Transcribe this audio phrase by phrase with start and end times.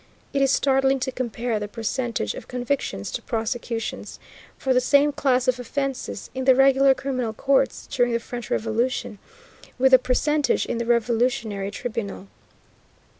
[0.33, 4.17] It is startling to compare the percentage of convictions to prosecutions,
[4.57, 9.19] for the same class of offences, in the regular criminal courts during the French Revolution,
[9.77, 12.29] with the percentage in the Revolutionary Tribunal.